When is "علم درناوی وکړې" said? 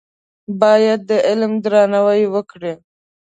1.27-2.73